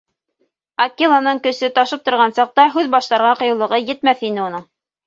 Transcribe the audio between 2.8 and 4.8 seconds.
башларға ҡыйыулығы етмәҫ ине уның.